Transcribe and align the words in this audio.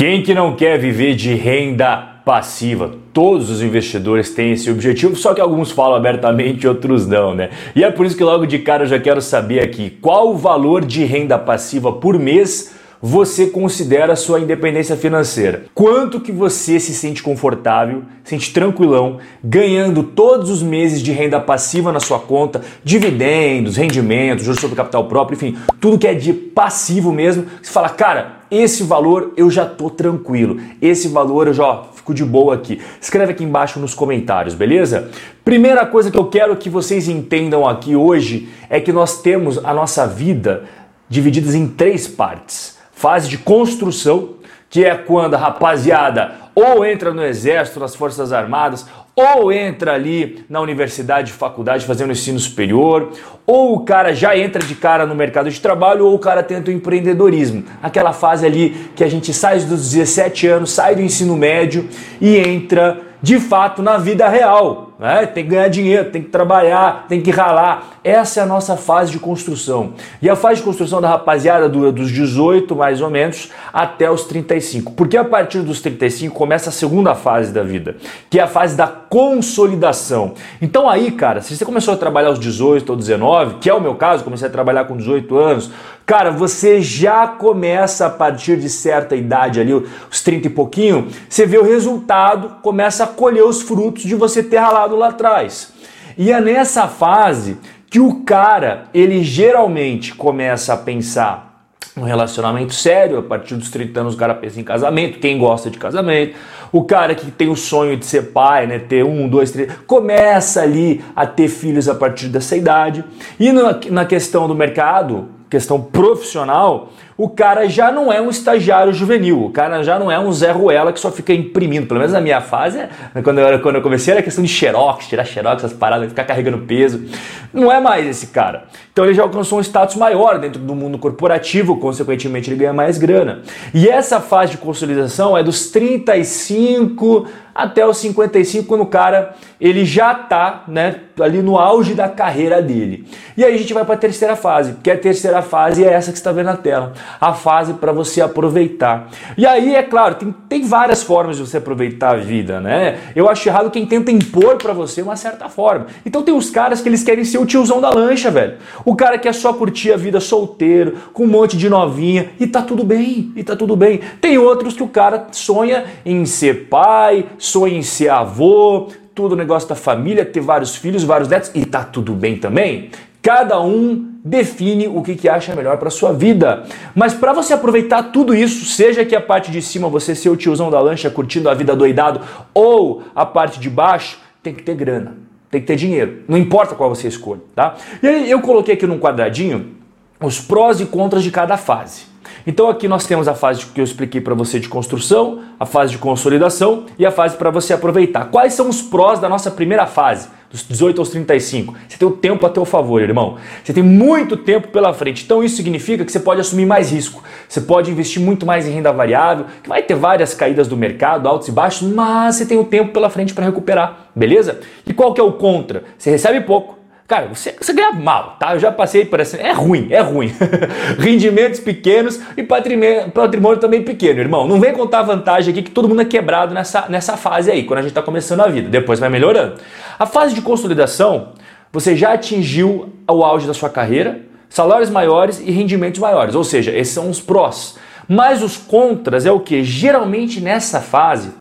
Quem 0.00 0.22
que 0.22 0.32
não 0.32 0.56
quer 0.56 0.78
viver 0.78 1.14
de 1.14 1.34
renda 1.34 1.94
passiva? 2.24 2.90
Todos 3.12 3.50
os 3.50 3.60
investidores 3.60 4.32
têm 4.32 4.52
esse 4.52 4.70
objetivo, 4.70 5.14
só 5.14 5.34
que 5.34 5.42
alguns 5.42 5.70
falam 5.70 5.94
abertamente, 5.94 6.66
outros 6.66 7.06
não, 7.06 7.34
né? 7.34 7.50
E 7.76 7.84
é 7.84 7.90
por 7.90 8.06
isso 8.06 8.16
que 8.16 8.24
logo 8.24 8.46
de 8.46 8.60
cara 8.60 8.84
eu 8.84 8.86
já 8.86 8.98
quero 8.98 9.20
saber 9.20 9.62
aqui 9.62 9.90
qual 10.00 10.30
o 10.30 10.38
valor 10.38 10.86
de 10.86 11.04
renda 11.04 11.38
passiva 11.38 11.92
por 11.92 12.18
mês 12.18 12.74
você 13.02 13.46
considera 13.46 14.12
a 14.12 14.16
sua 14.16 14.40
independência 14.40 14.94
financeira? 14.94 15.64
Quanto 15.74 16.20
que 16.20 16.30
você 16.30 16.78
se 16.78 16.92
sente 16.92 17.22
confortável, 17.22 18.02
sente 18.22 18.52
tranquilão, 18.52 19.18
ganhando 19.42 20.02
todos 20.02 20.50
os 20.50 20.62
meses 20.62 21.00
de 21.00 21.10
renda 21.10 21.40
passiva 21.40 21.90
na 21.92 22.00
sua 22.00 22.18
conta, 22.18 22.60
dividendos, 22.84 23.76
rendimentos, 23.76 24.44
juros 24.44 24.60
sobre 24.60 24.76
capital 24.76 25.04
próprio, 25.04 25.36
enfim, 25.36 25.56
tudo 25.80 25.98
que 25.98 26.06
é 26.06 26.12
de 26.12 26.34
passivo 26.34 27.10
mesmo. 27.10 27.46
Você 27.62 27.72
fala, 27.72 27.88
cara, 27.88 28.40
esse 28.50 28.82
valor 28.82 29.32
eu 29.34 29.50
já 29.50 29.64
tô 29.64 29.88
tranquilo, 29.88 30.60
esse 30.82 31.08
valor 31.08 31.46
eu 31.46 31.54
já 31.54 31.64
ó, 31.64 31.84
fico 31.94 32.12
de 32.12 32.24
boa 32.24 32.54
aqui. 32.54 32.82
Escreve 33.00 33.32
aqui 33.32 33.44
embaixo 33.44 33.80
nos 33.80 33.94
comentários, 33.94 34.54
beleza? 34.54 35.08
Primeira 35.42 35.86
coisa 35.86 36.10
que 36.10 36.18
eu 36.18 36.26
quero 36.26 36.54
que 36.54 36.68
vocês 36.68 37.08
entendam 37.08 37.66
aqui 37.66 37.96
hoje 37.96 38.50
é 38.68 38.78
que 38.78 38.92
nós 38.92 39.22
temos 39.22 39.56
a 39.64 39.72
nossa 39.72 40.06
vida 40.06 40.64
divididas 41.08 41.54
em 41.54 41.66
três 41.66 42.06
partes 42.06 42.78
fase 43.00 43.30
de 43.30 43.38
construção, 43.38 44.34
que 44.68 44.84
é 44.84 44.94
quando 44.94 45.32
a 45.32 45.38
rapaziada 45.38 46.32
ou 46.54 46.84
entra 46.84 47.14
no 47.14 47.24
exército, 47.24 47.80
nas 47.80 47.94
forças 47.94 48.30
armadas, 48.30 48.84
ou 49.16 49.50
entra 49.50 49.94
ali 49.94 50.44
na 50.50 50.60
universidade, 50.60 51.32
faculdade 51.32 51.86
fazendo 51.86 52.12
ensino 52.12 52.38
superior, 52.38 53.10
ou 53.46 53.74
o 53.74 53.80
cara 53.86 54.14
já 54.14 54.36
entra 54.36 54.62
de 54.62 54.74
cara 54.74 55.06
no 55.06 55.14
mercado 55.14 55.50
de 55.50 55.58
trabalho, 55.58 56.06
ou 56.06 56.14
o 56.14 56.18
cara 56.18 56.42
tenta 56.42 56.70
o 56.70 56.74
empreendedorismo. 56.74 57.64
Aquela 57.82 58.12
fase 58.12 58.44
ali 58.44 58.90
que 58.94 59.02
a 59.02 59.08
gente 59.08 59.32
sai 59.32 59.60
dos 59.60 59.90
17 59.92 60.46
anos, 60.46 60.70
sai 60.70 60.94
do 60.94 61.00
ensino 61.00 61.34
médio 61.34 61.88
e 62.20 62.36
entra 62.36 63.00
de 63.22 63.40
fato 63.40 63.80
na 63.80 63.96
vida 63.96 64.28
real. 64.28 64.89
Né? 65.00 65.24
Tem 65.24 65.42
que 65.42 65.48
ganhar 65.48 65.68
dinheiro, 65.68 66.10
tem 66.10 66.22
que 66.22 66.28
trabalhar, 66.28 67.06
tem 67.08 67.22
que 67.22 67.30
ralar. 67.30 68.00
Essa 68.04 68.40
é 68.40 68.42
a 68.42 68.46
nossa 68.46 68.76
fase 68.76 69.10
de 69.10 69.18
construção. 69.18 69.94
E 70.20 70.28
a 70.28 70.36
fase 70.36 70.56
de 70.56 70.62
construção 70.62 71.00
da 71.00 71.08
rapaziada 71.08 71.70
dura 71.70 71.90
dos 71.90 72.12
18 72.12 72.76
mais 72.76 73.00
ou 73.00 73.08
menos 73.08 73.50
até 73.72 74.10
os 74.10 74.24
35. 74.24 74.92
Porque 74.92 75.16
a 75.16 75.24
partir 75.24 75.60
dos 75.60 75.80
35 75.80 76.34
começa 76.34 76.68
a 76.68 76.72
segunda 76.72 77.14
fase 77.14 77.50
da 77.50 77.62
vida, 77.62 77.96
que 78.28 78.38
é 78.38 78.42
a 78.42 78.46
fase 78.46 78.76
da 78.76 78.86
consolidação. 78.86 80.34
Então 80.60 80.86
aí, 80.86 81.10
cara, 81.10 81.40
se 81.40 81.56
você 81.56 81.64
começou 81.64 81.94
a 81.94 81.96
trabalhar 81.96 82.28
aos 82.28 82.38
18 82.38 82.90
ou 82.90 82.96
19, 82.96 83.54
que 83.54 83.70
é 83.70 83.74
o 83.74 83.80
meu 83.80 83.94
caso, 83.94 84.22
comecei 84.22 84.48
a 84.48 84.50
trabalhar 84.50 84.84
com 84.84 84.98
18 84.98 85.34
anos, 85.38 85.70
cara, 86.04 86.30
você 86.30 86.80
já 86.80 87.26
começa 87.26 88.06
a 88.06 88.10
partir 88.10 88.58
de 88.58 88.68
certa 88.68 89.16
idade 89.16 89.60
ali, 89.60 89.72
os 89.72 90.20
30 90.22 90.48
e 90.48 90.50
pouquinho, 90.50 91.08
você 91.28 91.46
vê 91.46 91.56
o 91.56 91.64
resultado, 91.64 92.56
começa 92.62 93.04
a 93.04 93.06
colher 93.06 93.44
os 93.44 93.62
frutos 93.62 94.02
de 94.02 94.14
você 94.14 94.42
ter 94.42 94.58
ralado 94.58 94.89
lá 94.96 95.08
atrás. 95.08 95.72
E 96.16 96.32
é 96.32 96.40
nessa 96.40 96.88
fase 96.88 97.58
que 97.88 97.98
o 97.98 98.22
cara, 98.22 98.84
ele 98.94 99.22
geralmente 99.22 100.14
começa 100.14 100.72
a 100.72 100.76
pensar 100.76 101.50
um 101.96 102.02
relacionamento 102.02 102.72
sério, 102.72 103.18
a 103.18 103.22
partir 103.22 103.56
dos 103.56 103.70
30 103.70 104.00
anos 104.00 104.14
o 104.14 104.16
cara 104.16 104.34
pensa 104.34 104.60
em 104.60 104.64
casamento, 104.64 105.18
quem 105.18 105.38
gosta 105.38 105.68
de 105.68 105.76
casamento, 105.76 106.36
o 106.72 106.84
cara 106.84 107.14
que 107.14 107.30
tem 107.30 107.48
o 107.48 107.56
sonho 107.56 107.96
de 107.96 108.06
ser 108.06 108.32
pai, 108.32 108.66
né, 108.66 108.78
ter 108.78 109.04
um, 109.04 109.28
dois, 109.28 109.50
três, 109.50 109.72
começa 109.86 110.62
ali 110.62 111.04
a 111.16 111.26
ter 111.26 111.48
filhos 111.48 111.88
a 111.88 111.94
partir 111.94 112.28
dessa 112.28 112.56
idade. 112.56 113.04
E 113.38 113.50
na, 113.50 113.78
na 113.90 114.04
questão 114.04 114.46
do 114.46 114.54
mercado, 114.54 115.28
questão 115.50 115.80
profissional, 115.82 116.92
o 117.20 117.28
cara 117.28 117.68
já 117.68 117.92
não 117.92 118.10
é 118.10 118.18
um 118.18 118.30
estagiário 118.30 118.94
juvenil, 118.94 119.44
o 119.44 119.50
cara 119.50 119.82
já 119.82 119.98
não 119.98 120.10
é 120.10 120.18
um 120.18 120.32
Zé 120.32 120.52
Ruela 120.52 120.90
que 120.90 120.98
só 120.98 121.12
fica 121.12 121.34
imprimindo. 121.34 121.86
Pelo 121.86 122.00
menos 122.00 122.14
na 122.14 122.20
minha 122.20 122.40
fase, 122.40 122.78
né, 122.78 122.88
quando 123.22 123.38
eu, 123.38 123.60
quando 123.60 123.76
eu 123.76 123.82
comecei, 123.82 124.14
era 124.14 124.22
questão 124.22 124.42
de 124.42 124.48
xerox, 124.48 125.06
tirar 125.06 125.26
xerox, 125.26 125.62
essas 125.62 125.76
paradas, 125.76 126.08
ficar 126.08 126.24
carregando 126.24 126.56
peso. 126.60 127.04
Não 127.52 127.70
é 127.70 127.78
mais 127.78 128.06
esse 128.06 128.28
cara. 128.28 128.64
Então 128.90 129.04
ele 129.04 129.12
já 129.12 129.22
alcançou 129.22 129.58
um 129.58 129.60
status 129.60 129.96
maior 129.96 130.38
dentro 130.38 130.62
do 130.62 130.74
mundo 130.74 130.98
corporativo, 130.98 131.76
consequentemente 131.76 132.48
ele 132.48 132.58
ganha 132.58 132.72
mais 132.72 132.96
grana. 132.96 133.42
E 133.74 133.86
essa 133.86 134.18
fase 134.18 134.52
de 134.52 134.56
consolidação 134.58 135.36
é 135.36 135.42
dos 135.42 135.70
35 135.70 137.26
até 137.54 137.86
os 137.86 137.98
55, 137.98 138.66
quando 138.66 138.82
o 138.82 138.86
cara 138.86 139.34
ele 139.60 139.84
já 139.84 140.14
tá, 140.14 140.64
né, 140.66 141.00
ali 141.20 141.42
no 141.42 141.58
auge 141.58 141.94
da 141.94 142.08
carreira 142.08 142.62
dele. 142.62 143.06
E 143.36 143.44
aí 143.44 143.54
a 143.54 143.58
gente 143.58 143.74
vai 143.74 143.84
para 143.84 143.94
a 143.94 143.98
terceira 143.98 144.34
fase, 144.34 144.76
que 144.82 144.90
é 144.90 144.94
a 144.94 144.98
terceira 144.98 145.42
fase 145.42 145.84
é 145.84 145.92
essa 145.92 146.10
que 146.10 146.16
está 146.16 146.32
vendo 146.32 146.46
na 146.46 146.56
tela, 146.56 146.94
a 147.20 147.32
fase 147.32 147.74
para 147.74 147.92
você 147.92 148.20
aproveitar. 148.20 149.08
E 149.36 149.46
aí 149.46 149.74
é 149.74 149.82
claro, 149.82 150.16
tem, 150.16 150.34
tem 150.48 150.62
várias 150.62 151.02
formas 151.02 151.36
de 151.36 151.46
você 151.46 151.56
aproveitar 151.56 152.14
a 152.14 152.18
vida, 152.18 152.60
né? 152.60 152.98
Eu 153.14 153.28
acho 153.28 153.48
errado 153.48 153.70
quem 153.70 153.86
tenta 153.86 154.10
impor 154.10 154.56
para 154.56 154.72
você 154.72 155.00
uma 155.02 155.16
certa 155.16 155.48
forma. 155.48 155.86
Então 156.04 156.22
tem 156.22 156.34
os 156.34 156.50
caras 156.50 156.80
que 156.80 156.88
eles 156.88 157.02
querem 157.02 157.24
ser 157.24 157.38
o 157.38 157.46
tiozão 157.46 157.80
da 157.80 157.90
lancha, 157.90 158.30
velho. 158.30 158.58
O 158.84 158.94
cara 158.94 159.18
quer 159.18 159.34
só 159.34 159.52
curtir 159.52 159.92
a 159.92 159.96
vida 159.96 160.20
solteiro, 160.20 160.96
com 161.12 161.24
um 161.24 161.28
monte 161.28 161.56
de 161.56 161.68
novinha 161.68 162.30
e 162.38 162.46
tá 162.46 162.62
tudo 162.62 162.84
bem, 162.84 163.32
e 163.36 163.42
tá 163.42 163.56
tudo 163.56 163.76
bem. 163.76 164.00
Tem 164.20 164.38
outros 164.38 164.74
que 164.74 164.82
o 164.82 164.88
cara 164.88 165.28
sonha 165.32 165.84
em 166.04 166.24
ser 166.26 166.68
pai, 166.68 167.26
sonha 167.38 167.78
em 167.78 167.82
ser 167.82 168.10
avô, 168.10 168.88
tudo 169.14 169.36
negócio 169.36 169.68
da 169.68 169.74
família, 169.74 170.24
ter 170.24 170.40
vários 170.40 170.76
filhos, 170.76 171.04
vários 171.04 171.28
netos 171.28 171.50
e 171.54 171.64
tá 171.64 171.84
tudo 171.84 172.14
bem 172.14 172.38
também. 172.38 172.90
Cada 173.22 173.60
um 173.60 174.09
define 174.24 174.86
o 174.88 175.02
que, 175.02 175.14
que 175.14 175.28
acha 175.28 175.54
melhor 175.54 175.78
para 175.78 175.90
sua 175.90 176.12
vida. 176.12 176.64
Mas 176.94 177.14
para 177.14 177.32
você 177.32 177.54
aproveitar 177.54 178.04
tudo 178.04 178.34
isso, 178.34 178.66
seja 178.66 179.04
que 179.04 179.16
a 179.16 179.20
parte 179.20 179.50
de 179.50 179.62
cima 179.62 179.88
você 179.88 180.14
ser 180.14 180.28
o 180.28 180.36
tiozão 180.36 180.70
da 180.70 180.80
lancha 180.80 181.10
curtindo 181.10 181.48
a 181.48 181.54
vida 181.54 181.74
doidado, 181.74 182.20
ou 182.52 183.02
a 183.14 183.24
parte 183.24 183.58
de 183.58 183.70
baixo, 183.70 184.18
tem 184.42 184.54
que 184.54 184.62
ter 184.62 184.74
grana, 184.74 185.16
tem 185.50 185.60
que 185.60 185.66
ter 185.66 185.76
dinheiro. 185.76 186.22
Não 186.28 186.36
importa 186.36 186.74
qual 186.74 186.88
você 186.88 187.08
escolhe, 187.08 187.40
tá? 187.54 187.74
E 188.02 188.06
aí 188.06 188.30
eu 188.30 188.40
coloquei 188.40 188.74
aqui 188.74 188.86
num 188.86 188.98
quadradinho 188.98 189.76
os 190.22 190.38
prós 190.38 190.80
e 190.80 190.86
contras 190.86 191.22
de 191.22 191.30
cada 191.30 191.56
fase. 191.56 192.10
Então 192.46 192.68
aqui 192.68 192.88
nós 192.88 193.06
temos 193.06 193.26
a 193.28 193.34
fase 193.34 193.66
que 193.66 193.80
eu 193.80 193.84
expliquei 193.84 194.20
para 194.20 194.34
você 194.34 194.60
de 194.60 194.68
construção, 194.68 195.40
a 195.58 195.66
fase 195.66 195.92
de 195.92 195.98
consolidação 195.98 196.84
e 196.98 197.04
a 197.04 197.10
fase 197.10 197.36
para 197.36 197.50
você 197.50 197.72
aproveitar. 197.72 198.26
Quais 198.26 198.54
são 198.54 198.68
os 198.68 198.82
prós 198.82 199.18
da 199.18 199.28
nossa 199.28 199.50
primeira 199.50 199.86
fase, 199.86 200.28
dos 200.50 200.64
18 200.64 201.00
aos 201.00 201.10
35? 201.10 201.74
Você 201.88 201.96
tem 201.96 202.08
o 202.08 202.10
tempo 202.10 202.44
a 202.44 202.50
teu 202.50 202.64
favor, 202.64 203.00
irmão. 203.00 203.36
Você 203.62 203.72
tem 203.72 203.82
muito 203.82 204.36
tempo 204.36 204.68
pela 204.68 204.92
frente. 204.92 205.24
Então 205.24 205.44
isso 205.44 205.56
significa 205.56 206.04
que 206.04 206.10
você 206.10 206.18
pode 206.18 206.40
assumir 206.40 206.66
mais 206.66 206.90
risco. 206.90 207.22
Você 207.48 207.60
pode 207.60 207.90
investir 207.90 208.20
muito 208.20 208.44
mais 208.44 208.66
em 208.66 208.72
renda 208.72 208.92
variável, 208.92 209.46
que 209.62 209.68
vai 209.68 209.82
ter 209.82 209.94
várias 209.94 210.34
caídas 210.34 210.66
do 210.66 210.76
mercado, 210.76 211.28
altos 211.28 211.46
e 211.46 211.52
baixos, 211.52 211.88
mas 211.88 212.34
você 212.34 212.46
tem 212.46 212.58
o 212.58 212.64
tempo 212.64 212.92
pela 212.92 213.08
frente 213.08 213.32
para 213.32 213.44
recuperar, 213.44 214.10
beleza? 214.14 214.60
E 214.84 214.92
qual 214.92 215.14
que 215.14 215.20
é 215.20 215.24
o 215.24 215.32
contra? 215.32 215.84
Você 215.96 216.10
recebe 216.10 216.40
pouco 216.40 216.79
Cara, 217.10 217.26
você, 217.26 217.56
você 217.60 217.72
ganha 217.72 217.90
mal, 217.90 218.36
tá? 218.38 218.54
Eu 218.54 218.60
já 218.60 218.70
passei 218.70 219.04
por 219.04 219.18
essa. 219.18 219.36
É 219.36 219.50
ruim, 219.50 219.88
é 219.90 219.98
ruim. 219.98 220.32
Rendimentos 220.96 221.58
pequenos 221.58 222.20
e 222.36 222.42
patrimônio, 222.44 223.10
patrimônio 223.10 223.58
também 223.58 223.82
pequeno, 223.82 224.20
irmão. 224.20 224.46
Não 224.46 224.60
vem 224.60 224.72
contar 224.72 225.02
vantagem 225.02 225.50
aqui 225.50 225.60
que 225.60 225.72
todo 225.72 225.88
mundo 225.88 226.02
é 226.02 226.04
quebrado 226.04 226.54
nessa, 226.54 226.86
nessa 226.88 227.16
fase 227.16 227.50
aí, 227.50 227.64
quando 227.64 227.80
a 227.80 227.82
gente 227.82 227.90
está 227.90 228.00
começando 228.00 228.42
a 228.42 228.46
vida. 228.46 228.68
Depois 228.68 229.00
vai 229.00 229.08
melhorando. 229.08 229.56
A 229.98 230.06
fase 230.06 230.36
de 230.36 230.40
consolidação, 230.40 231.32
você 231.72 231.96
já 231.96 232.12
atingiu 232.12 232.92
o 233.08 233.24
auge 233.24 233.44
da 233.44 233.54
sua 233.54 233.68
carreira, 233.68 234.20
salários 234.48 234.88
maiores 234.88 235.40
e 235.40 235.50
rendimentos 235.50 235.98
maiores. 235.98 236.36
Ou 236.36 236.44
seja, 236.44 236.70
esses 236.70 236.94
são 236.94 237.10
os 237.10 237.20
prós. 237.20 237.76
Mas 238.06 238.40
os 238.40 238.56
contras 238.56 239.26
é 239.26 239.32
o 239.32 239.40
que? 239.40 239.64
Geralmente 239.64 240.40
nessa 240.40 240.80
fase, 240.80 241.32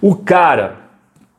o 0.00 0.16
cara, 0.16 0.78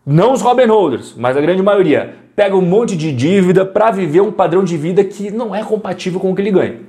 não 0.06 0.32
os 0.32 0.42
Robin 0.42 0.68
Holders, 0.68 1.14
mas 1.18 1.36
a 1.36 1.42
grande 1.42 1.62
maioria, 1.62 2.23
pega 2.36 2.56
um 2.56 2.62
monte 2.62 2.96
de 2.96 3.12
dívida 3.12 3.66
para 3.66 3.92
viver 3.92 4.22
um 4.22 4.32
padrão 4.32 4.64
de 4.64 4.78
vida 4.78 5.04
que 5.04 5.32
não 5.32 5.54
é 5.54 5.64
compatível 5.64 6.20
com 6.20 6.32
o 6.32 6.36
que 6.36 6.42
ele 6.42 6.52
ganha. 6.52 6.80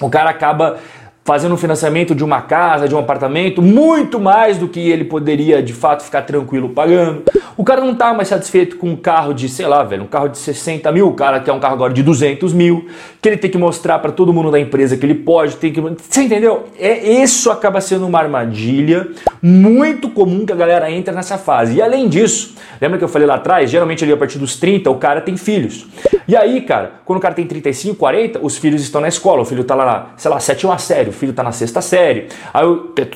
O 0.00 0.10
cara 0.10 0.30
acaba 0.30 0.78
fazendo 1.24 1.54
um 1.54 1.56
financiamento 1.56 2.14
de 2.14 2.22
uma 2.22 2.42
casa, 2.42 2.86
de 2.86 2.94
um 2.94 2.98
apartamento, 2.98 3.62
muito 3.62 4.20
mais 4.20 4.58
do 4.58 4.68
que 4.68 4.78
ele 4.78 5.04
poderia 5.04 5.62
de 5.62 5.72
fato 5.72 6.04
ficar 6.04 6.22
tranquilo 6.22 6.68
pagando. 6.68 7.22
O 7.56 7.64
cara 7.64 7.80
não 7.80 7.94
tá 7.94 8.12
mais 8.12 8.28
satisfeito 8.28 8.76
com 8.76 8.90
um 8.90 8.96
carro 8.96 9.32
de, 9.32 9.48
sei 9.48 9.66
lá, 9.66 9.82
velho, 9.82 10.02
um 10.02 10.06
carro 10.06 10.28
de 10.28 10.36
60 10.36 10.92
mil, 10.92 11.08
o 11.08 11.14
cara 11.14 11.40
quer 11.40 11.52
um 11.52 11.60
carro 11.60 11.74
agora 11.74 11.94
de 11.94 12.02
200 12.02 12.52
mil, 12.52 12.88
que 13.22 13.28
ele 13.28 13.38
tem 13.38 13.50
que 13.50 13.56
mostrar 13.56 14.00
para 14.00 14.12
todo 14.12 14.34
mundo 14.34 14.50
da 14.50 14.60
empresa 14.60 14.96
que 14.98 15.06
ele 15.06 15.14
pode, 15.14 15.56
tem 15.56 15.72
que. 15.72 15.80
Você 15.80 16.22
entendeu? 16.22 16.64
É, 16.78 17.22
isso 17.22 17.50
acaba 17.50 17.80
sendo 17.80 18.06
uma 18.06 18.18
armadilha 18.18 19.08
muito 19.40 20.10
comum 20.10 20.44
que 20.44 20.52
a 20.52 20.56
galera 20.56 20.90
entra 20.90 21.14
nessa 21.14 21.38
fase. 21.38 21.76
E 21.76 21.82
além 21.82 22.06
disso, 22.06 22.54
lembra 22.80 22.98
que 22.98 23.04
eu 23.04 23.08
falei 23.08 23.26
lá 23.26 23.36
atrás? 23.36 23.70
Geralmente 23.70 24.04
ali 24.04 24.12
a 24.12 24.16
partir 24.16 24.38
dos 24.38 24.56
30 24.56 24.90
o 24.90 24.96
cara 24.96 25.22
tem 25.22 25.36
filhos. 25.36 25.86
E 26.26 26.34
aí, 26.34 26.62
cara, 26.62 26.92
quando 27.04 27.18
o 27.18 27.20
cara 27.20 27.34
tem 27.34 27.46
35, 27.46 27.96
40, 27.96 28.40
os 28.42 28.56
filhos 28.56 28.82
estão 28.82 29.00
na 29.00 29.08
escola, 29.08 29.42
o 29.42 29.44
filho 29.44 29.62
tá 29.62 29.74
lá, 29.74 30.12
sei 30.16 30.30
lá, 30.30 30.40
sétima 30.40 30.78
série, 30.78 31.10
o 31.10 31.12
filho 31.14 31.32
tá 31.32 31.42
na 31.42 31.52
sexta 31.52 31.80
série. 31.80 32.28
Aí, 32.52 32.66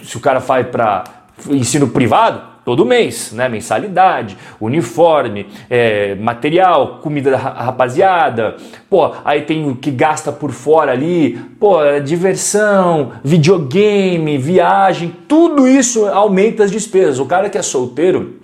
se 0.02 0.16
o 0.16 0.20
cara 0.20 0.38
vai 0.38 0.64
para 0.64 1.04
ensino 1.50 1.88
privado, 1.88 2.40
todo 2.68 2.84
mês, 2.84 3.32
né? 3.32 3.48
Mensalidade, 3.48 4.36
uniforme, 4.60 5.46
é, 5.70 6.14
material, 6.16 6.98
comida 7.02 7.30
da 7.30 7.38
rapaziada, 7.38 8.56
pô, 8.90 9.10
aí 9.24 9.40
tem 9.40 9.66
o 9.70 9.74
que 9.74 9.90
gasta 9.90 10.30
por 10.30 10.50
fora 10.52 10.92
ali, 10.92 11.40
pô, 11.58 11.78
diversão, 12.04 13.12
videogame, 13.24 14.36
viagem, 14.36 15.16
tudo 15.26 15.66
isso 15.66 16.04
aumenta 16.06 16.64
as 16.64 16.70
despesas. 16.70 17.18
O 17.18 17.24
cara 17.24 17.48
que 17.48 17.56
é 17.56 17.62
solteiro, 17.62 18.37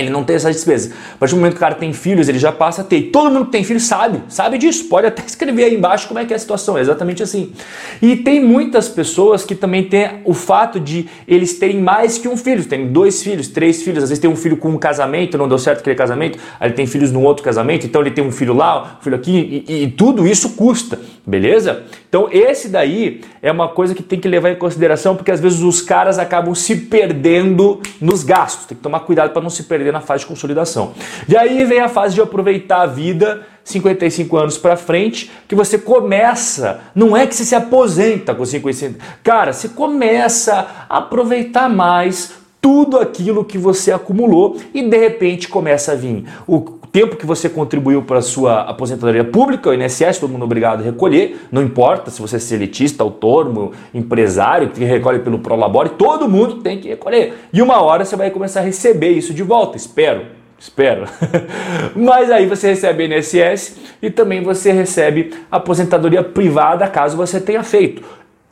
ele 0.00 0.10
não 0.10 0.24
tem 0.24 0.36
essa 0.36 0.50
despesa. 0.50 0.92
A 1.14 1.16
partir 1.18 1.34
do 1.34 1.38
momento 1.38 1.52
que 1.52 1.58
o 1.58 1.60
cara 1.60 1.74
tem 1.74 1.92
filhos, 1.92 2.28
ele 2.28 2.38
já 2.38 2.52
passa 2.52 2.82
a 2.82 2.84
ter. 2.84 3.02
todo 3.12 3.30
mundo 3.30 3.46
que 3.46 3.52
tem 3.52 3.64
filho 3.64 3.80
sabe, 3.80 4.22
sabe 4.28 4.58
disso. 4.58 4.84
Pode 4.84 5.06
até 5.06 5.22
escrever 5.26 5.64
aí 5.64 5.74
embaixo 5.74 6.08
como 6.08 6.20
é 6.20 6.24
que 6.24 6.32
é 6.32 6.36
a 6.36 6.38
situação. 6.38 6.76
É 6.76 6.80
exatamente 6.80 7.22
assim. 7.22 7.52
E 8.00 8.16
tem 8.16 8.44
muitas 8.44 8.88
pessoas 8.88 9.44
que 9.44 9.54
também 9.54 9.84
têm 9.84 10.20
o 10.24 10.34
fato 10.34 10.78
de 10.78 11.06
eles 11.26 11.58
terem 11.58 11.80
mais 11.80 12.18
que 12.18 12.28
um 12.28 12.36
filho. 12.36 12.64
Tem 12.64 12.88
dois 12.88 13.22
filhos, 13.22 13.48
três 13.48 13.82
filhos. 13.82 14.02
Às 14.02 14.10
vezes 14.10 14.20
tem 14.20 14.30
um 14.30 14.36
filho 14.36 14.56
com 14.56 14.70
um 14.70 14.78
casamento, 14.78 15.36
não 15.38 15.48
deu 15.48 15.58
certo 15.58 15.80
aquele 15.80 15.96
casamento. 15.96 16.38
Aí 16.58 16.68
ele 16.68 16.74
tem 16.74 16.86
filhos 16.86 17.12
num 17.12 17.24
outro 17.24 17.44
casamento. 17.44 17.86
Então 17.86 18.00
ele 18.00 18.10
tem 18.10 18.24
um 18.24 18.32
filho 18.32 18.54
lá, 18.54 18.98
um 19.00 19.02
filho 19.02 19.16
aqui. 19.16 19.64
E, 19.68 19.84
e 19.84 19.90
tudo 19.90 20.26
isso 20.26 20.50
custa, 20.50 20.98
beleza? 21.28 21.84
Então 22.08 22.28
esse 22.32 22.68
daí 22.68 23.20
é 23.42 23.52
uma 23.52 23.68
coisa 23.68 23.94
que 23.94 24.02
tem 24.02 24.18
que 24.18 24.26
levar 24.26 24.50
em 24.50 24.56
consideração 24.56 25.14
porque 25.14 25.30
às 25.30 25.40
vezes 25.40 25.60
os 25.60 25.82
caras 25.82 26.18
acabam 26.18 26.54
se 26.54 26.74
perdendo 26.74 27.80
nos 28.00 28.24
gastos. 28.24 28.66
Tem 28.66 28.76
que 28.76 28.82
tomar 28.82 29.00
cuidado 29.00 29.30
para 29.30 29.42
não 29.42 29.50
se 29.50 29.64
perder 29.64 29.92
na 29.92 30.00
fase 30.00 30.20
de 30.22 30.26
consolidação. 30.26 30.94
E 31.28 31.36
aí 31.36 31.64
vem 31.64 31.80
a 31.80 31.88
fase 31.88 32.14
de 32.14 32.22
aproveitar 32.22 32.80
a 32.80 32.86
vida 32.86 33.42
55 33.62 34.36
anos 34.36 34.56
para 34.56 34.76
frente, 34.76 35.30
que 35.46 35.54
você 35.54 35.76
começa, 35.76 36.80
não 36.94 37.14
é 37.14 37.26
que 37.26 37.34
você 37.34 37.44
se 37.44 37.54
aposenta 37.54 38.34
com 38.34 38.42
55, 38.42 38.98
cara, 39.22 39.52
você 39.52 39.68
começa 39.68 40.86
a 40.88 40.96
aproveitar 40.96 41.68
mais 41.68 42.32
tudo 42.62 42.98
aquilo 42.98 43.44
que 43.44 43.58
você 43.58 43.92
acumulou 43.92 44.56
e 44.72 44.82
de 44.82 44.96
repente 44.96 45.48
começa 45.48 45.92
a 45.92 45.94
vir 45.94 46.24
o 46.46 46.77
tempo 46.98 47.14
que 47.14 47.24
você 47.24 47.48
contribuiu 47.48 48.02
para 48.02 48.18
a 48.18 48.22
sua 48.22 48.62
aposentadoria 48.62 49.22
pública, 49.22 49.70
o 49.70 49.72
INSS, 49.72 50.18
todo 50.18 50.32
mundo 50.32 50.44
obrigado 50.44 50.80
a 50.80 50.82
recolher, 50.82 51.38
não 51.52 51.62
importa 51.62 52.10
se 52.10 52.20
você 52.20 52.36
é 52.36 52.38
seletista, 52.40 53.04
autônomo, 53.04 53.70
empresário, 53.94 54.70
que 54.70 54.84
recolhe 54.84 55.20
pelo 55.20 55.38
Prolabore, 55.38 55.90
todo 55.90 56.28
mundo 56.28 56.56
tem 56.56 56.80
que 56.80 56.88
recolher. 56.88 57.34
E 57.52 57.62
uma 57.62 57.80
hora 57.80 58.04
você 58.04 58.16
vai 58.16 58.32
começar 58.32 58.60
a 58.60 58.62
receber 58.64 59.10
isso 59.10 59.32
de 59.32 59.44
volta, 59.44 59.76
espero. 59.76 60.22
Espero. 60.58 61.04
Mas 61.94 62.32
aí 62.32 62.46
você 62.46 62.70
recebe 62.70 63.06
INSS 63.06 63.76
e 64.02 64.10
também 64.10 64.42
você 64.42 64.72
recebe 64.72 65.32
aposentadoria 65.48 66.24
privada 66.24 66.88
caso 66.88 67.16
você 67.16 67.40
tenha 67.40 67.62
feito 67.62 68.02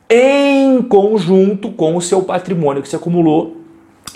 em 0.08 0.82
conjunto 0.82 1.72
com 1.72 1.96
o 1.96 2.00
seu 2.00 2.22
patrimônio 2.22 2.80
que 2.80 2.88
você 2.88 2.94
acumulou 2.94 3.55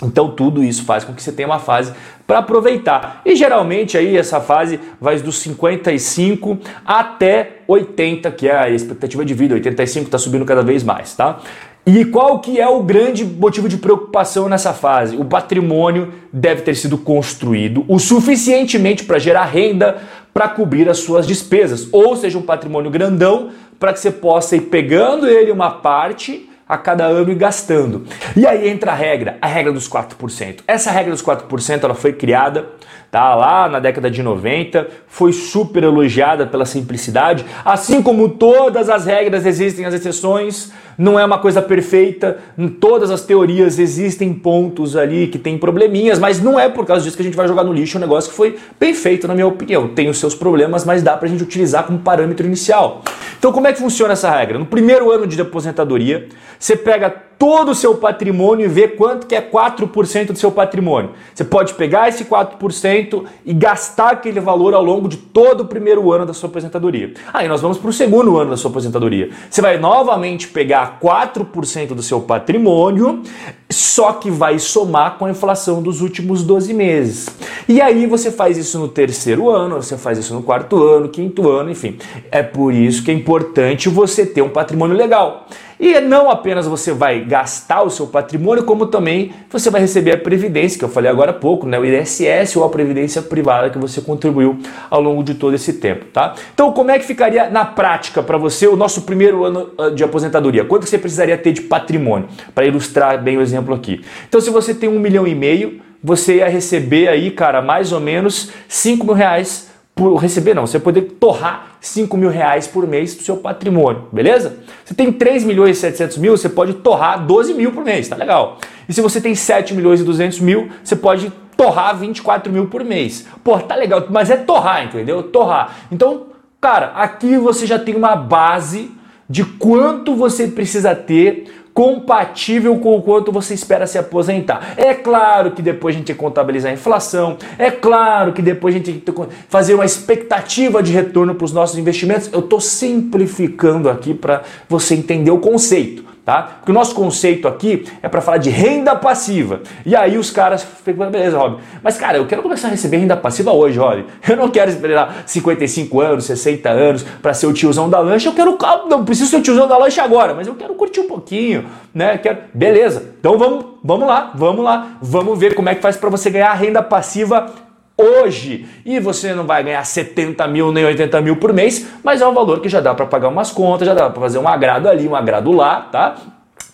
então 0.01 0.31
tudo 0.31 0.63
isso 0.63 0.83
faz 0.83 1.03
com 1.03 1.13
que 1.13 1.21
você 1.21 1.31
tenha 1.31 1.47
uma 1.47 1.59
fase 1.59 1.93
para 2.25 2.39
aproveitar. 2.39 3.21
E 3.25 3.35
geralmente 3.35 3.97
aí 3.97 4.17
essa 4.17 4.39
fase 4.39 4.79
vai 4.99 5.17
dos 5.19 5.39
55 5.39 6.57
até 6.85 7.57
80, 7.67 8.31
que 8.31 8.47
é 8.47 8.55
a 8.55 8.69
expectativa 8.69 9.23
de 9.23 9.33
vida. 9.33 9.53
85 9.55 10.05
está 10.05 10.17
subindo 10.17 10.45
cada 10.45 10.63
vez 10.63 10.83
mais, 10.83 11.15
tá? 11.15 11.39
E 11.85 12.05
qual 12.05 12.39
que 12.39 12.59
é 12.61 12.67
o 12.67 12.83
grande 12.83 13.25
motivo 13.25 13.67
de 13.67 13.77
preocupação 13.77 14.47
nessa 14.47 14.71
fase? 14.71 15.17
O 15.17 15.25
patrimônio 15.25 16.13
deve 16.31 16.61
ter 16.61 16.75
sido 16.75 16.95
construído 16.95 17.83
o 17.87 17.97
suficientemente 17.97 19.03
para 19.03 19.17
gerar 19.17 19.45
renda 19.45 19.97
para 20.31 20.47
cobrir 20.47 20.87
as 20.87 20.99
suas 20.99 21.27
despesas, 21.27 21.89
ou 21.91 22.15
seja, 22.15 22.37
um 22.37 22.43
patrimônio 22.43 22.89
grandão 22.89 23.49
para 23.79 23.91
que 23.91 23.99
você 23.99 24.11
possa 24.11 24.55
ir 24.55 24.61
pegando 24.61 25.27
ele 25.27 25.51
uma 25.51 25.71
parte 25.71 26.47
a 26.71 26.77
cada 26.77 27.03
ano 27.03 27.33
e 27.33 27.35
gastando. 27.35 28.05
E 28.33 28.47
aí 28.47 28.69
entra 28.69 28.93
a 28.93 28.95
regra, 28.95 29.37
a 29.41 29.47
regra 29.47 29.73
dos 29.73 29.89
4%. 29.89 30.61
Essa 30.65 30.89
regra 30.89 31.11
dos 31.11 31.21
4% 31.21 31.83
ela 31.83 31.93
foi 31.93 32.13
criada 32.13 32.65
tá, 33.11 33.35
lá 33.35 33.67
na 33.67 33.79
década 33.79 34.09
de 34.09 34.23
90, 34.23 34.87
foi 35.05 35.33
super 35.33 35.83
elogiada 35.83 36.47
pela 36.47 36.65
simplicidade, 36.65 37.45
assim 37.65 38.01
como 38.01 38.29
todas 38.29 38.89
as 38.89 39.05
regras 39.05 39.45
existem 39.45 39.83
as 39.85 39.93
exceções, 39.93 40.71
não 40.97 41.19
é 41.19 41.25
uma 41.25 41.37
coisa 41.37 41.61
perfeita, 41.61 42.37
em 42.57 42.69
todas 42.69 43.11
as 43.11 43.21
teorias 43.23 43.79
existem 43.79 44.33
pontos 44.33 44.95
ali 44.95 45.27
que 45.27 45.37
tem 45.37 45.57
probleminhas, 45.57 46.19
mas 46.19 46.41
não 46.41 46.57
é 46.57 46.69
por 46.69 46.85
causa 46.85 47.03
disso 47.03 47.17
que 47.17 47.21
a 47.21 47.25
gente 47.25 47.35
vai 47.35 47.47
jogar 47.49 47.65
no 47.65 47.73
lixo 47.73 47.97
um 47.97 48.01
negócio 48.01 48.29
que 48.29 48.37
foi 48.37 48.57
bem 48.79 48.93
feito, 48.93 49.27
na 49.27 49.33
minha 49.33 49.47
opinião. 49.47 49.89
Tem 49.89 50.07
os 50.07 50.17
seus 50.17 50.33
problemas, 50.33 50.85
mas 50.85 51.03
dá 51.03 51.17
pra 51.17 51.27
gente 51.27 51.43
utilizar 51.43 51.83
como 51.83 51.99
parâmetro 51.99 52.45
inicial. 52.45 53.01
Então, 53.41 53.51
como 53.51 53.65
é 53.65 53.73
que 53.73 53.79
funciona 53.79 54.13
essa 54.13 54.29
regra? 54.29 54.59
No 54.59 54.67
primeiro 54.67 55.11
ano 55.11 55.25
de 55.25 55.41
aposentadoria, 55.41 56.29
você 56.59 56.77
pega 56.77 57.09
todo 57.41 57.71
o 57.71 57.75
seu 57.75 57.95
patrimônio 57.95 58.65
e 58.65 58.69
vê 58.69 58.87
quanto 58.87 59.25
que 59.25 59.33
é 59.33 59.41
4% 59.41 60.27
do 60.27 60.37
seu 60.37 60.51
patrimônio. 60.51 61.09
Você 61.33 61.43
pode 61.43 61.73
pegar 61.73 62.07
esse 62.07 62.23
4% 62.25 63.23
e 63.43 63.51
gastar 63.51 64.11
aquele 64.11 64.39
valor 64.39 64.75
ao 64.75 64.83
longo 64.83 65.09
de 65.09 65.17
todo 65.17 65.61
o 65.61 65.65
primeiro 65.65 66.11
ano 66.11 66.23
da 66.23 66.35
sua 66.35 66.49
aposentadoria. 66.49 67.15
Aí 67.33 67.47
nós 67.47 67.59
vamos 67.59 67.79
para 67.79 67.89
o 67.89 67.93
segundo 67.93 68.37
ano 68.37 68.51
da 68.51 68.57
sua 68.57 68.69
aposentadoria. 68.69 69.31
Você 69.49 69.59
vai 69.59 69.79
novamente 69.79 70.49
pegar 70.49 70.99
4% 71.01 71.95
do 71.95 72.03
seu 72.03 72.21
patrimônio, 72.21 73.23
só 73.71 74.13
que 74.13 74.29
vai 74.29 74.59
somar 74.59 75.17
com 75.17 75.25
a 75.25 75.31
inflação 75.31 75.81
dos 75.81 75.99
últimos 75.99 76.43
12 76.43 76.75
meses. 76.75 77.27
E 77.67 77.81
aí 77.81 78.05
você 78.05 78.31
faz 78.31 78.55
isso 78.55 78.77
no 78.77 78.87
terceiro 78.87 79.49
ano, 79.49 79.81
você 79.81 79.97
faz 79.97 80.19
isso 80.19 80.31
no 80.35 80.43
quarto 80.43 80.83
ano, 80.83 81.09
quinto 81.09 81.49
ano, 81.49 81.71
enfim. 81.71 81.97
É 82.29 82.43
por 82.43 82.71
isso 82.71 83.03
que 83.03 83.09
é 83.09 83.13
importante 83.15 83.89
você 83.89 84.27
ter 84.27 84.43
um 84.43 84.49
patrimônio 84.49 84.95
legal. 84.95 85.47
E 85.81 85.99
não 85.99 86.29
apenas 86.29 86.67
você 86.67 86.93
vai 86.93 87.21
gastar 87.21 87.81
o 87.81 87.89
seu 87.89 88.05
patrimônio, 88.05 88.63
como 88.65 88.85
também 88.85 89.33
você 89.49 89.71
vai 89.71 89.81
receber 89.81 90.11
a 90.11 90.17
previdência, 90.17 90.77
que 90.77 90.85
eu 90.85 90.89
falei 90.89 91.09
agora 91.09 91.31
há 91.31 91.33
pouco, 91.33 91.65
né? 91.65 91.79
o 91.79 91.83
INSS 91.83 92.55
ou 92.55 92.63
a 92.63 92.69
previdência 92.69 93.19
privada 93.19 93.71
que 93.71 93.79
você 93.79 93.99
contribuiu 93.99 94.59
ao 94.91 95.01
longo 95.01 95.23
de 95.23 95.33
todo 95.33 95.55
esse 95.55 95.73
tempo, 95.73 96.05
tá? 96.13 96.35
Então, 96.53 96.71
como 96.71 96.91
é 96.91 96.99
que 96.99 97.05
ficaria 97.05 97.49
na 97.49 97.65
prática 97.65 98.21
para 98.21 98.37
você 98.37 98.67
o 98.67 98.75
nosso 98.75 99.01
primeiro 99.01 99.43
ano 99.43 99.71
ah, 99.75 99.89
de 99.89 100.03
aposentadoria? 100.03 100.63
Quanto 100.63 100.85
você 100.85 100.99
precisaria 100.99 101.35
ter 101.35 101.51
de 101.51 101.61
patrimônio? 101.61 102.27
Para 102.53 102.67
ilustrar 102.67 103.19
bem 103.19 103.37
o 103.37 103.41
exemplo 103.41 103.73
aqui. 103.73 104.05
Então, 104.29 104.39
se 104.39 104.51
você 104.51 104.75
tem 104.75 104.87
um 104.87 104.99
milhão 104.99 105.25
e 105.25 105.33
meio, 105.33 105.81
você 106.03 106.37
ia 106.37 106.47
receber 106.47 107.07
aí, 107.07 107.31
cara, 107.31 107.59
mais 107.59 107.91
ou 107.91 107.99
menos 107.99 108.51
5 108.67 109.03
mil 109.03 109.15
reais 109.15 109.70
por 109.95 110.15
receber, 110.15 110.53
não, 110.53 110.65
você 110.65 110.79
poder 110.79 111.01
torrar 111.19 111.77
5 111.79 112.15
mil 112.17 112.29
reais 112.29 112.65
por 112.67 112.87
mês 112.87 113.13
do 113.15 113.23
seu 113.23 113.37
patrimônio, 113.37 114.07
beleza? 114.11 114.59
Você 114.83 114.93
tem 114.93 115.11
3 115.11 115.43
milhões 115.43 115.77
e 115.77 115.81
700 115.81 116.17
mil, 116.17 116.37
você 116.37 116.49
pode 116.49 116.75
torrar 116.75 117.25
12 117.25 117.53
mil 117.53 117.71
por 117.71 117.83
mês, 117.83 118.07
tá 118.07 118.15
legal. 118.15 118.57
E 118.87 118.93
se 118.93 119.01
você 119.01 119.21
tem 119.21 119.35
7 119.35 119.73
milhões 119.73 119.99
e 119.99 120.03
200 120.03 120.39
mil, 120.39 120.69
você 120.83 120.95
pode 120.95 121.31
torrar 121.55 121.95
24 121.97 122.51
mil 122.51 122.67
por 122.67 122.83
mês. 122.83 123.27
Pô, 123.43 123.59
tá 123.59 123.75
legal, 123.75 124.05
mas 124.09 124.29
é 124.29 124.37
torrar, 124.37 124.85
entendeu? 124.85 125.23
Torrar. 125.23 125.75
Então, 125.91 126.27
cara, 126.59 126.93
aqui 126.95 127.37
você 127.37 127.67
já 127.67 127.77
tem 127.77 127.95
uma 127.95 128.15
base 128.15 128.91
de 129.29 129.45
quanto 129.45 130.15
você 130.15 130.47
precisa 130.47 130.95
ter 130.95 131.60
compatível 131.73 132.77
com 132.77 132.95
o 132.95 133.01
quanto 133.01 133.31
você 133.31 133.53
espera 133.53 133.87
se 133.87 133.97
aposentar. 133.97 134.73
É 134.77 134.93
claro 134.93 135.51
que 135.51 135.61
depois 135.61 135.95
a 135.95 135.97
gente 135.97 136.07
tem 136.07 136.15
que 136.15 136.21
contabilizar 136.21 136.71
a 136.71 136.73
inflação, 136.73 137.37
é 137.57 137.71
claro 137.71 138.33
que 138.33 138.41
depois 138.41 138.75
a 138.75 138.77
gente 138.77 138.99
tem 138.99 139.13
que 139.13 139.21
fazer 139.47 139.73
uma 139.73 139.85
expectativa 139.85 140.83
de 140.83 140.91
retorno 140.91 141.35
para 141.35 141.45
os 141.45 141.53
nossos 141.53 141.77
investimentos. 141.77 142.29
Eu 142.31 142.39
estou 142.39 142.59
simplificando 142.59 143.89
aqui 143.89 144.13
para 144.13 144.43
você 144.67 144.95
entender 144.95 145.31
o 145.31 145.39
conceito 145.39 146.10
tá? 146.25 146.41
Porque 146.59 146.71
o 146.71 146.73
nosso 146.73 146.93
conceito 146.93 147.47
aqui 147.47 147.85
é 148.01 148.07
para 148.07 148.21
falar 148.21 148.37
de 148.37 148.49
renda 148.49 148.95
passiva. 148.95 149.61
E 149.85 149.95
aí 149.95 150.17
os 150.17 150.29
caras 150.29 150.63
ficam, 150.83 151.09
beleza, 151.09 151.37
Rob, 151.37 151.57
mas 151.81 151.97
cara, 151.97 152.17
eu 152.17 152.25
quero 152.25 152.41
começar 152.41 152.67
a 152.67 152.71
receber 152.71 152.97
renda 152.97 153.17
passiva 153.17 153.51
hoje, 153.51 153.77
Rob. 153.77 154.05
Eu 154.27 154.37
não 154.37 154.49
quero 154.49 154.69
esperar 154.69 155.23
55 155.25 155.99
anos, 155.99 156.25
60 156.25 156.69
anos 156.69 157.03
para 157.21 157.33
ser 157.33 157.47
o 157.47 157.53
tiozão 157.53 157.89
da 157.89 157.99
lancha, 157.99 158.29
eu 158.29 158.33
quero, 158.33 158.57
não 158.87 159.03
preciso 159.03 159.29
ser 159.29 159.37
o 159.37 159.41
tiozão 159.41 159.67
da 159.67 159.77
lancha 159.77 160.03
agora, 160.03 160.33
mas 160.33 160.47
eu 160.47 160.55
quero 160.55 160.73
curtir 160.75 161.01
um 161.01 161.07
pouquinho, 161.07 161.65
né? 161.93 162.17
Quero, 162.17 162.39
beleza. 162.53 163.13
Então 163.19 163.37
vamos, 163.37 163.65
vamos 163.83 164.07
lá, 164.07 164.31
vamos 164.35 164.63
lá. 164.63 164.97
Vamos 165.01 165.39
ver 165.39 165.55
como 165.55 165.69
é 165.69 165.75
que 165.75 165.81
faz 165.81 165.97
para 165.97 166.09
você 166.09 166.29
ganhar 166.29 166.53
renda 166.53 166.81
passiva 166.81 167.70
hoje. 168.01 168.65
E 168.85 168.99
você 168.99 169.33
não 169.33 169.45
vai 169.45 169.63
ganhar 169.63 169.85
70 169.85 170.47
mil 170.47 170.71
nem 170.71 170.85
80 170.85 171.21
mil 171.21 171.35
por 171.35 171.53
mês, 171.53 171.87
mas 172.03 172.21
é 172.21 172.27
um 172.27 172.33
valor 172.33 172.59
que 172.59 172.69
já 172.69 172.79
dá 172.79 172.93
para 172.93 173.05
pagar 173.05 173.29
umas 173.29 173.51
contas, 173.51 173.87
já 173.87 173.93
dá 173.93 174.09
para 174.09 174.21
fazer 174.21 174.39
um 174.39 174.47
agrado 174.47 174.87
ali, 174.87 175.07
um 175.07 175.15
agrado 175.15 175.51
lá, 175.51 175.81
tá? 175.81 176.15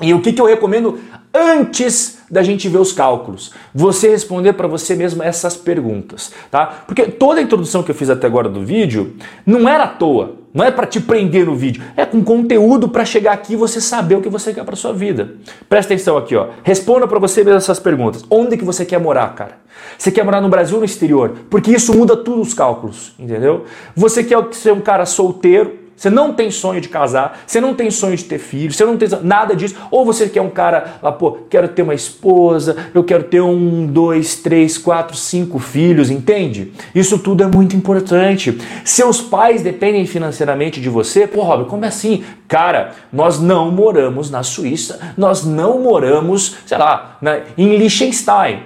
E 0.02 0.14
o 0.14 0.22
que, 0.22 0.32
que 0.32 0.40
eu 0.40 0.46
recomendo 0.46 1.00
antes 1.38 2.18
da 2.30 2.44
gente 2.44 2.68
ver 2.68 2.80
os 2.80 2.92
cálculos? 2.92 3.54
Você 3.74 4.10
responder 4.10 4.54
para 4.54 4.68
você 4.68 4.96
mesmo 4.96 5.24
essas 5.24 5.56
perguntas, 5.56 6.32
tá? 6.50 6.84
Porque 6.86 7.04
toda 7.04 7.40
a 7.40 7.44
introdução 7.44 7.84
que 7.84 7.92
eu 7.92 7.96
fiz 7.96 8.10
até 8.10 8.28
agora 8.28 8.50
do 8.50 8.66
vídeo 8.66 9.16
não 9.46 9.70
era 9.70 9.86
à 9.86 9.88
toa, 9.88 10.36
não 10.54 10.66
é 10.66 10.72
para 10.72 10.88
te 10.88 11.00
prender 11.00 11.46
no 11.46 11.56
vídeo, 11.56 11.84
é 11.96 12.06
com 12.06 12.24
conteúdo 12.24 12.90
para 12.90 13.06
chegar 13.06 13.34
aqui 13.34 13.54
e 13.54 13.56
você 13.56 13.80
saber 13.80 14.16
o 14.16 14.22
que 14.22 14.30
você 14.30 14.54
quer 14.54 14.66
para 14.66 14.76
sua 14.76 14.92
vida. 14.92 15.36
Presta 15.70 15.94
atenção 15.94 16.18
aqui, 16.18 16.36
ó. 16.36 16.48
Responda 16.64 17.08
para 17.08 17.20
você 17.20 17.44
mesmo 17.44 17.58
essas 17.58 17.80
perguntas. 17.80 18.26
Onde 18.30 18.58
que 18.58 18.66
você 18.66 18.84
quer 18.84 19.00
morar, 19.00 19.34
cara? 19.36 19.60
Você 19.98 20.12
quer 20.12 20.26
morar 20.26 20.42
no 20.42 20.50
Brasil 20.50 20.76
ou 20.76 20.80
no 20.80 20.86
exterior? 20.86 21.36
Porque 21.50 21.72
isso 21.72 21.96
muda 21.96 22.18
tudo 22.18 22.42
os 22.42 22.54
cálculos, 22.54 23.14
entendeu? 23.20 23.66
Você 23.96 24.24
quer 24.24 24.44
ser 24.52 24.74
um 24.74 24.82
cara 24.82 25.06
solteiro, 25.06 25.87
Você 25.98 26.12
não 26.12 26.32
tem 26.32 26.52
sonho 26.52 26.80
de 26.80 26.90
casar, 26.90 27.40
você 27.48 27.60
não 27.60 27.74
tem 27.74 27.90
sonho 27.90 28.16
de 28.16 28.24
ter 28.24 28.38
filhos, 28.38 28.76
você 28.76 28.86
não 28.86 28.96
tem 28.98 29.10
nada 29.24 29.56
disso. 29.56 29.76
Ou 29.90 30.06
você 30.06 30.30
quer 30.30 30.42
um 30.42 30.50
cara 30.50 31.00
lá, 31.02 31.12
pô, 31.12 31.40
quero 31.50 31.68
ter 31.70 31.82
uma 31.82 31.96
esposa, 31.96 32.78
eu 32.94 33.04
quero 33.04 33.24
ter 33.24 33.42
um, 33.42 33.88
dois, 33.88 34.36
três, 34.36 34.78
quatro, 34.78 35.18
cinco 35.18 35.58
filhos, 35.58 36.12
entende? 36.12 36.72
Isso 36.94 37.18
tudo 37.18 37.44
é 37.44 37.48
muito 37.48 37.76
importante. 37.76 38.56
Seus 38.86 39.20
pais 39.20 39.64
dependem 39.64 40.06
financeiramente 40.06 40.80
de 40.80 40.88
você. 40.88 41.26
Pô, 41.26 41.42
Rob, 41.42 41.66
como 41.66 41.84
é 41.84 41.88
assim? 41.88 42.24
Cara, 42.48 42.92
nós 43.12 43.40
não 43.42 43.72
moramos 43.72 44.30
na 44.30 44.44
Suíça, 44.44 45.00
nós 45.18 45.44
não 45.44 45.82
moramos, 45.82 46.58
sei 46.68 46.78
lá, 46.78 47.18
na, 47.20 47.40
em 47.58 47.76
Liechtenstein. 47.76 48.60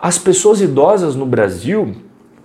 As 0.00 0.16
pessoas 0.16 0.62
idosas 0.62 1.14
no 1.14 1.26
Brasil, 1.26 1.94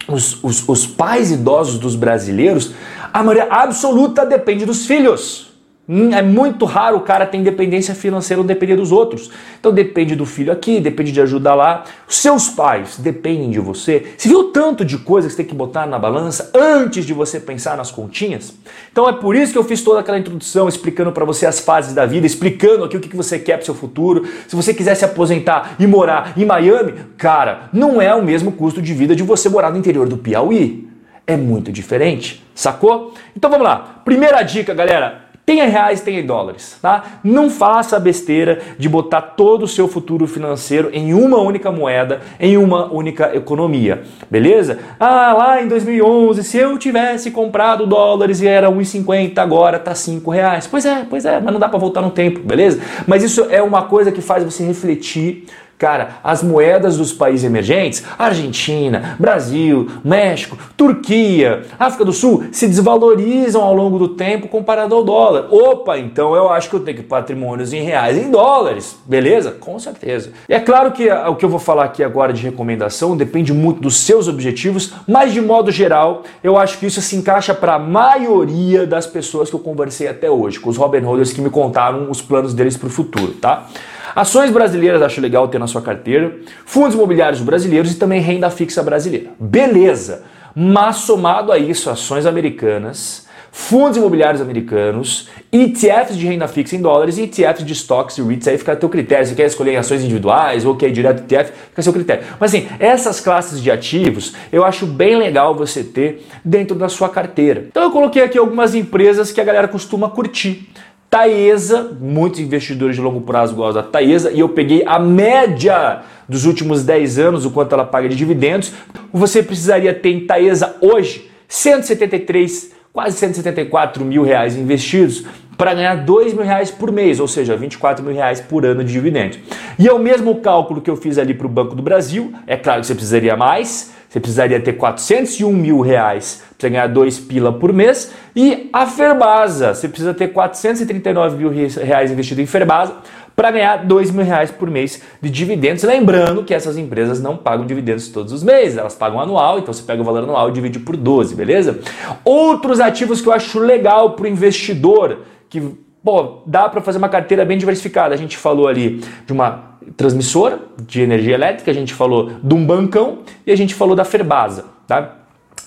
os, 0.06 0.44
os, 0.44 0.68
os 0.68 0.86
pais 0.86 1.32
idosos 1.32 1.80
dos 1.80 1.96
brasileiros, 1.96 2.74
a 3.14 3.22
maioria 3.22 3.48
absoluta 3.52 4.26
depende 4.26 4.66
dos 4.66 4.88
filhos. 4.88 5.54
Hum, 5.88 6.14
é 6.14 6.22
muito 6.22 6.64
raro 6.64 6.96
o 6.96 7.02
cara 7.02 7.26
ter 7.26 7.38
independência 7.38 7.94
financeira 7.94 8.40
ou 8.42 8.48
depender 8.48 8.78
dos 8.78 8.92
outros. 8.92 9.30
Então 9.60 9.72
depende 9.72 10.16
do 10.16 10.26
filho 10.26 10.52
aqui, 10.52 10.80
depende 10.80 11.12
de 11.12 11.20
ajudar 11.22 11.56
lá. 11.56 11.84
Os 12.08 12.18
seus 12.18 12.50
pais 12.50 12.98
dependem 12.98 13.52
de 13.52 13.60
você. 13.60 14.14
Você 14.18 14.30
viu 14.30 14.46
tanto 14.46 14.86
de 14.86 14.98
coisa 14.98 15.28
que 15.28 15.34
você 15.34 15.44
tem 15.44 15.46
que 15.46 15.54
botar 15.54 15.86
na 15.86 16.00
balança 16.00 16.50
antes 16.56 17.06
de 17.06 17.14
você 17.14 17.38
pensar 17.38 17.76
nas 17.76 17.92
continhas? 17.92 18.56
Então 18.92 19.10
é 19.10 19.14
por 19.14 19.36
isso 19.36 19.52
que 19.52 19.58
eu 19.58 19.64
fiz 19.64 19.82
toda 19.84 20.00
aquela 20.00 20.18
introdução 20.18 20.70
explicando 20.70 21.12
para 21.12 21.26
você 21.26 21.46
as 21.46 21.60
fases 21.60 21.94
da 21.94 22.06
vida, 22.06 22.26
explicando 22.26 22.86
aqui 22.86 22.96
o 22.96 23.02
que 23.02 23.16
você 23.16 23.38
quer 23.38 23.58
para 23.58 23.66
seu 23.66 23.76
futuro. 23.76 24.26
Se 24.48 24.56
você 24.56 24.74
quiser 24.74 24.96
se 24.96 25.04
aposentar 25.04 25.76
e 25.78 25.86
morar 25.86 26.34
em 26.38 26.46
Miami, 26.46 26.94
cara, 27.18 27.70
não 27.74 28.02
é 28.02 28.16
o 28.16 28.24
mesmo 28.24 28.54
custo 28.54 28.82
de 28.82 28.94
vida 28.94 29.14
de 29.14 29.22
você 29.22 29.50
morar 29.50 29.70
no 29.70 29.78
interior 29.78 30.08
do 30.08 30.18
Piauí. 30.18 30.93
É 31.26 31.38
muito 31.38 31.72
diferente, 31.72 32.44
sacou? 32.54 33.14
Então 33.36 33.50
vamos 33.50 33.66
lá. 33.66 34.02
Primeira 34.04 34.42
dica, 34.44 34.74
galera 34.74 35.24
Tenha 35.46 35.66
reais, 35.66 36.00
tenha 36.00 36.24
dólares, 36.24 36.78
tá? 36.82 37.20
Não 37.22 37.50
faça 37.50 37.98
a 37.98 38.00
besteira 38.00 38.62
de 38.80 38.88
botar 38.88 39.22
todo 39.22 39.64
o 39.64 39.68
seu 39.68 39.90
futuro 39.90 40.26
financeiro 40.26 40.90
em 40.94 41.14
uma 41.14 41.38
única 41.38 41.70
moeda, 41.70 42.22
em 42.40 42.56
uma 42.56 42.90
única 42.90 43.36
economia, 43.36 44.04
beleza? 44.32 44.80
Ah, 44.98 45.34
lá 45.34 45.62
em 45.62 45.68
2011, 45.68 46.46
se 46.46 46.58
eu 46.58 46.78
tivesse 46.78 47.30
comprado 47.30 47.86
dólares 47.86 48.40
e 48.40 48.48
era 48.48 48.72
1,50, 48.72 49.38
agora 49.40 49.78
tá 49.78 49.94
5 49.94 50.32
reais. 50.32 50.66
Pois 50.66 50.86
é, 50.86 51.06
pois 51.10 51.26
é, 51.26 51.42
mas 51.42 51.52
não 51.52 51.60
dá 51.60 51.68
para 51.68 51.78
voltar 51.78 52.02
no 52.02 52.12
tempo, 52.12 52.40
beleza? 52.40 52.80
Mas 53.06 53.22
isso 53.22 53.46
é 53.50 53.62
uma 53.62 53.82
coisa 53.82 54.14
que 54.14 54.22
faz 54.22 54.46
você 54.46 54.64
refletir 54.64 55.48
Cara, 55.84 56.12
as 56.24 56.42
moedas 56.42 56.96
dos 56.96 57.12
países 57.12 57.44
emergentes, 57.44 58.06
Argentina, 58.18 59.18
Brasil, 59.20 59.90
México, 60.02 60.58
Turquia, 60.78 61.64
África 61.78 62.06
do 62.06 62.14
Sul, 62.14 62.46
se 62.54 62.68
desvalorizam 62.68 63.62
ao 63.62 63.74
longo 63.74 64.00
do 64.00 64.08
tempo 64.08 64.48
comparado 64.48 64.96
ao 64.96 65.04
dólar. 65.04 65.50
Opa, 65.52 65.98
então 65.98 66.34
eu 66.38 66.50
acho 66.50 66.70
que 66.70 66.78
eu 66.78 66.80
tenho 66.80 67.00
que 67.00 67.04
patrimônios 67.04 67.74
em 67.74 67.82
reais 67.82 68.18
em 68.18 68.32
dólares, 68.32 68.98
beleza? 69.06 69.52
Com 69.52 69.78
certeza. 69.78 70.32
E 70.48 70.54
é 70.54 70.60
claro 70.62 70.94
que 70.94 71.12
o 71.12 71.36
que 71.36 71.44
eu 71.44 71.50
vou 71.50 71.60
falar 71.60 71.84
aqui 71.84 72.02
agora 72.02 72.32
de 72.32 72.42
recomendação 72.42 73.18
depende 73.18 73.52
muito 73.52 73.82
dos 73.82 73.98
seus 73.98 74.30
objetivos, 74.30 74.94
mas 75.06 75.34
de 75.34 75.42
modo 75.42 75.70
geral, 75.70 76.24
eu 76.42 76.58
acho 76.58 76.78
que 76.78 76.86
isso 76.86 77.02
se 77.02 77.18
encaixa 77.18 77.54
para 77.54 77.74
a 77.74 77.80
maioria 77.80 78.88
das 78.88 79.06
pessoas 79.06 79.50
que 79.50 79.56
eu 79.58 79.60
conversei 79.60 80.08
até 80.08 80.32
hoje, 80.32 80.62
com 80.62 80.70
os 80.70 80.78
Robin 80.78 81.00
Holders 81.00 81.34
que 81.34 81.42
me 81.42 81.50
contaram 81.50 82.10
os 82.10 82.22
planos 82.22 82.54
deles 82.54 82.78
para 82.78 82.88
o 82.88 82.90
futuro, 82.90 83.34
tá? 83.34 83.68
Ações 84.16 84.52
brasileiras 84.52 85.02
acho 85.02 85.20
legal 85.20 85.48
ter 85.48 85.60
na 85.60 85.68
sua 85.68 85.82
carteira, 85.82 86.36
fundos 86.66 86.94
imobiliários 86.94 87.42
brasileiros 87.42 87.92
e 87.92 87.96
também 87.96 88.22
renda 88.22 88.50
fixa 88.50 88.84
brasileira. 88.84 89.32
Beleza! 89.40 90.24
Mas 90.56 90.98
somado 90.98 91.52
a 91.52 91.58
isso, 91.58 91.90
ações 91.90 92.28
americanas, 92.28 93.28
fundos 93.52 93.98
imobiliários 93.98 94.42
americanos, 94.42 95.30
ETFs 95.52 96.16
de 96.18 96.28
renda 96.28 96.48
fixa 96.48 96.76
em 96.76 96.82
dólares 96.82 97.18
e 97.18 97.24
ETFs 97.24 97.66
de 97.66 97.74
stocks 97.74 98.18
e 98.18 98.22
REITs, 98.22 98.48
aí 98.48 98.58
fica 98.58 98.74
a 98.74 98.76
teu 98.76 98.90
critério. 98.90 99.26
Você 99.26 99.36
quer 99.36 99.46
escolher 99.46 99.74
em 99.74 99.78
ações 99.78 100.02
individuais 100.02 100.66
ou 100.66 100.76
quer 100.76 100.90
ir 100.90 100.92
direto 100.92 101.22
ETF, 101.22 101.52
fica 101.70 101.82
a 101.82 101.84
seu 101.84 101.94
critério. 101.94 102.24
Mas 102.40 102.54
assim, 102.54 102.68
essas 102.80 103.20
classes 103.20 103.62
de 103.62 103.72
ativos 103.72 104.34
eu 104.52 104.64
acho 104.66 104.86
bem 104.86 105.16
legal 105.16 105.56
você 105.56 105.84
ter 105.84 106.28
dentro 106.46 106.76
da 106.76 106.90
sua 106.90 107.10
carteira. 107.10 107.66
Então 107.68 107.84
eu 107.84 107.92
coloquei 107.92 108.24
aqui 108.24 108.38
algumas 108.38 108.76
empresas 108.76 109.32
que 109.32 109.42
a 109.42 109.44
galera 109.44 109.68
costuma 109.68 110.10
curtir. 110.10 110.68
Taesa, 111.14 111.96
muitos 112.02 112.40
investidores 112.40 112.96
de 112.96 113.02
longo 113.04 113.22
prazo 113.22 113.54
gostam 113.54 113.84
da 113.84 113.88
Taesa, 113.88 114.32
e 114.32 114.40
eu 114.40 114.50
peguei 114.50 114.82
a 114.84 114.98
média 114.98 116.02
dos 116.28 116.44
últimos 116.44 116.84
10 116.84 117.20
anos, 117.20 117.46
o 117.46 117.52
quanto 117.52 117.72
ela 117.72 117.86
paga 117.86 118.10
de 118.10 118.16
dividendos. 118.16 118.74
Você 119.14 119.44
precisaria 119.44 119.94
ter 119.94 120.10
em 120.10 120.26
Taesa 120.26 120.76
hoje 120.82 121.30
173, 121.48 122.72
quase 122.94 123.18
174 123.18 124.06
mil 124.06 124.22
reais 124.22 124.56
investidos 124.56 125.26
para 125.58 125.74
ganhar 125.74 125.96
2 125.96 126.34
mil 126.34 126.44
reais 126.44 126.70
por 126.70 126.92
mês, 126.92 127.20
ou 127.20 127.28
seja, 127.28 127.56
24 127.56 128.06
mil 128.06 128.14
reais 128.14 128.40
por 128.40 128.66
ano 128.66 128.84
de 128.84 128.94
dividendos. 128.94 129.40
E 129.80 129.88
é 129.88 129.92
o 129.92 129.98
mesmo 129.98 130.36
cálculo 130.42 130.80
que 130.80 130.90
eu 130.90 130.96
fiz 130.96 131.18
ali 131.18 131.34
para 131.34 131.48
o 131.48 131.50
Banco 131.50 131.76
do 131.76 131.82
Brasil, 131.82 132.32
é 132.46 132.56
claro 132.56 132.82
que 132.82 132.88
você 132.88 132.94
precisaria 132.94 133.36
mais, 133.36 133.92
você 134.08 134.20
precisaria 134.20 134.60
ter 134.60 134.74
401 134.74 135.52
mil 135.52 135.82
reais 135.82 136.44
para 136.56 136.70
ganhar 136.70 136.88
2 136.88 137.20
pila 137.22 137.52
por 137.52 137.74
mês. 137.74 138.14
E 138.36 138.70
a 138.72 138.86
Ferbasa, 138.86 139.74
você 139.74 139.88
precisa 139.88 140.14
ter 140.14 140.28
439 140.28 141.36
mil 141.36 141.50
reais 141.50 142.12
investido 142.12 142.40
em 142.40 142.46
Ferbasa 142.46 142.94
para 143.36 143.52
ganhar 143.52 143.78
2 143.86 144.12
mil 144.12 144.24
reais 144.24 144.52
por 144.52 144.70
mês 144.70 145.02
de 145.22 145.30
dividendos. 145.30 145.84
Lembrando 145.84 146.44
que 146.44 146.54
essas 146.54 146.78
empresas 146.78 147.22
não 147.22 147.36
pagam 147.36 147.66
dividendos 147.66 148.10
todos 148.10 148.32
os 148.32 148.44
meses, 148.44 148.78
elas 148.78 148.96
pagam 148.96 149.20
anual, 149.20 149.60
então 149.60 149.74
você 149.74 149.84
pega 149.84 150.02
o 150.02 150.06
valor 150.06 150.24
anual 150.24 150.50
e 150.50 150.52
divide 150.52 150.80
por 150.80 150.96
12, 150.96 151.36
beleza? 151.36 151.80
Outros 152.24 152.80
ativos 152.80 153.22
que 153.22 153.28
eu 153.28 153.34
acho 153.34 153.60
legal 153.60 154.12
para 154.12 154.26
o 154.26 154.28
investidor, 154.28 155.20
que 155.50 155.62
pô, 156.04 156.42
dá 156.46 156.68
para 156.70 156.82
fazer 156.82 156.98
uma 156.98 157.10
carteira 157.10 157.46
bem 157.46 157.58
diversificada. 157.58 158.14
A 158.14 158.18
gente 158.18 158.38
falou 158.38 158.68
ali 158.68 159.02
de 159.26 159.34
uma 159.34 159.74
transmissora 159.98 160.60
de 160.86 161.02
energia 161.02 161.34
elétrica, 161.34 161.72
a 161.72 161.74
gente 161.74 161.94
falou 161.94 162.32
de 162.42 162.54
um 162.54 162.66
bancão 162.66 163.20
e 163.46 163.52
a 163.52 163.56
gente 163.56 163.74
falou 163.74 163.96
da 163.96 164.06
Ferbasa, 164.06 164.66
tá? 164.88 165.18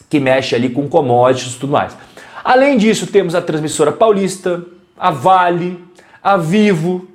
que 0.09 0.21
mexe 0.21 0.55
ali 0.55 0.69
com 0.69 0.89
commodities 0.89 1.55
e 1.55 1.59
tudo 1.59 1.73
mais. 1.73 1.97
Além 2.45 2.79
disso, 2.79 3.07
temos 3.07 3.35
a 3.35 3.43
transmissora 3.43 3.91
paulista, 3.91 4.63
a 4.97 5.11
Vale, 5.11 5.83
a 6.23 6.37
Vivo, 6.37 7.09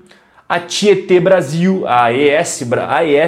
a 0.51 0.59
Tietê 0.59 1.17
Brasil, 1.17 1.85
a 1.87 2.11
ES, 2.11 2.63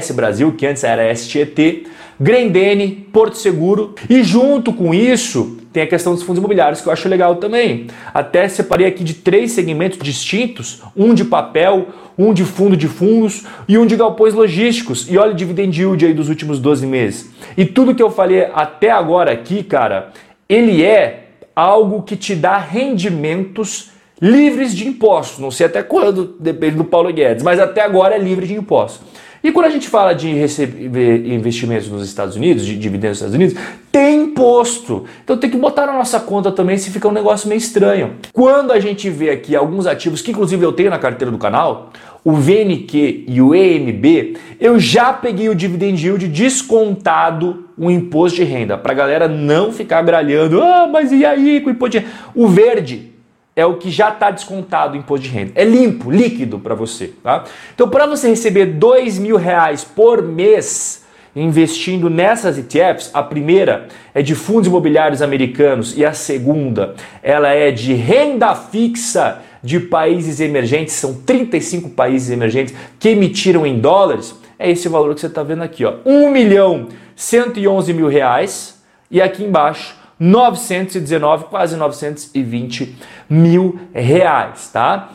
a 0.10 0.13
Brasil, 0.13 0.51
que 0.51 0.68
antes 0.68 0.84
era 0.84 1.10
a 1.10 1.15
STET, 1.15 1.88
Grendene, 2.20 3.08
Porto 3.13 3.38
Seguro 3.38 3.96
e 4.10 4.22
junto 4.22 4.74
com 4.74 4.94
isso 4.94 5.58
tem 5.72 5.84
a 5.84 5.88
questão 5.88 6.13
dos 6.13 6.22
fundos 6.22 6.39
imobiliários 6.39 6.82
que 6.82 6.88
eu 6.89 6.92
acho 6.92 7.08
legal 7.08 7.38
também. 7.38 7.88
Até 8.13 8.50
separei 8.50 8.88
aqui 8.88 9.06
de 9.06 9.13
três 9.13 9.53
segmentos 9.53 10.00
distintos: 10.00 10.84
um 10.98 11.13
de 11.13 11.24
papel, 11.24 11.88
um 12.18 12.34
de 12.34 12.44
fundo 12.44 12.75
de 12.75 12.89
fundos 12.89 13.46
e 13.70 13.77
um 13.77 13.86
de 13.86 13.96
galpões 13.96 14.34
logísticos. 14.34 15.10
E 15.10 15.18
olha 15.18 15.32
o 15.32 15.36
dividend 15.36 15.80
yield 15.80 16.06
aí 16.06 16.13
dos 16.13 16.27
últimos 16.27 16.60
12 16.60 16.86
meses. 16.86 17.30
E 17.56 17.65
tudo 17.65 17.96
que 17.96 18.03
eu 18.03 18.12
falei 18.12 18.50
até 18.53 18.92
agora 18.92 19.32
aqui, 19.32 19.63
cara, 19.63 20.12
ele 20.50 20.84
é 20.84 21.30
algo 21.56 22.01
que 22.01 22.18
te 22.18 22.36
dá 22.36 22.58
rendimentos 22.58 23.92
livres 24.24 24.74
de 24.74 24.88
impostos. 24.88 25.38
Não 25.39 25.51
sei 25.51 25.65
até 25.65 25.84
quando, 25.84 26.38
depende 26.39 26.77
do 26.77 26.86
Paulo 26.86 27.12
Guedes, 27.12 27.44
mas 27.44 27.60
até 27.60 27.82
agora 27.82 28.15
é 28.15 28.18
livre 28.18 28.48
de 28.48 28.53
impostos. 28.53 29.01
E 29.44 29.51
quando 29.51 29.65
a 29.65 29.70
gente 29.70 29.89
fala 29.89 30.15
de 30.15 30.32
receber 30.34 31.27
investimentos 31.27 31.89
nos 31.89 32.06
Estados 32.06 32.38
Unidos, 32.38 32.65
de 32.65 32.77
dividendos 32.77 33.20
nos 33.20 33.27
Estados 33.27 33.36
Unidos, 33.36 33.58
tem 33.92 34.22
imposto. 34.22 35.03
Então 35.22 35.36
tem 35.36 35.50
que 35.50 35.58
botar 35.58 35.86
na 35.86 35.92
nossa 35.92 36.22
conta 36.22 36.50
também 36.50 36.77
se 36.77 36.89
fica 36.89 37.10
um 37.10 37.12
negócio 37.12 37.50
meio 37.50 37.58
estranho. 37.58 38.15
Quando 38.32 38.72
a 38.72 38.80
gente 38.80 39.10
vê 39.10 39.30
aqui 39.30 39.53
alguns 39.53 39.86
ativos 39.86 40.22
que 40.22 40.32
inclusive 40.32 40.65
eu 40.65 40.72
tenho 40.72 40.89
na 40.89 40.98
carteira 40.98 41.30
do 41.30 41.38
canal, 41.38 41.92
o 42.24 42.32
VNQ 42.32 43.25
e 43.27 43.42
o 43.42 43.53
EMB, 43.53 44.38
eu 44.58 44.80
já 44.80 45.12
peguei 45.12 45.50
o 45.50 45.56
dividend 45.56 46.01
yield 46.01 46.30
descontado 46.30 47.65
o 47.77 47.92
imposto 47.92 48.38
de 48.38 48.46
renda, 48.46 48.77
para 48.77 48.94
a 48.94 48.96
galera 48.96 49.27
não 49.27 49.74
ficar 49.74 50.01
gralhando, 50.03 50.62
ah, 50.62 50.88
mas 50.89 51.12
e 51.12 51.25
aí 51.25 51.60
com 51.60 51.68
o 51.68 51.74
imposto 51.74 52.00
de 52.00 52.06
renda? 52.06 52.13
O 52.34 52.48
verde 52.48 53.12
é 53.55 53.65
o 53.65 53.77
que 53.77 53.91
já 53.91 54.10
está 54.10 54.31
descontado 54.31 54.95
o 54.95 54.98
imposto 54.98 55.27
de 55.27 55.31
renda. 55.31 55.51
É 55.55 55.63
limpo, 55.63 56.10
líquido 56.10 56.57
para 56.57 56.74
você. 56.74 57.13
Tá? 57.22 57.43
Então, 57.74 57.88
para 57.88 58.05
você 58.05 58.29
receber 58.29 58.65
dois 58.65 59.19
mil 59.19 59.38
reais 59.38 59.83
por 59.83 60.24
mês 60.24 61.03
investindo 61.36 62.10
nessas 62.10 62.57
ETFs, 62.57 63.10
a 63.13 63.24
primeira 63.24 63.88
é 64.13 64.22
de 64.22 64.36
fundos 64.36 64.67
imobiliários 64.67 65.22
americanos 65.22 65.98
e 65.98 66.05
a 66.05 66.13
segunda 66.13 66.93
ela 67.24 67.50
é 67.50 67.72
de 67.72 67.93
renda 67.93 68.53
fixa 68.53 69.41
de 69.63 69.79
países 69.79 70.39
emergentes. 70.39 70.93
São 70.93 71.13
35 71.13 71.89
países 71.89 72.29
emergentes 72.29 72.75
que 73.00 73.10
emitiram 73.10 73.65
em 73.65 73.79
dólares. 73.79 74.36
É 74.60 74.69
esse 74.69 74.88
valor 74.88 75.15
que 75.15 75.22
você 75.22 75.27
está 75.27 75.41
vendo 75.41 75.63
aqui, 75.63 75.83
ó, 75.83 75.95
1 76.05 76.31
milhão 76.31 76.89
111 77.15 77.93
mil 77.93 78.07
reais 78.07 78.81
e 79.10 79.22
aqui 79.22 79.43
embaixo 79.43 79.95
919, 80.24 81.46
quase 81.46 81.75
920 81.75 82.96
mil 83.30 83.77
reais, 83.94 84.70
tá? 84.72 85.10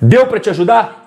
Deu 0.00 0.28
para 0.28 0.38
te 0.38 0.50
ajudar? 0.50 1.04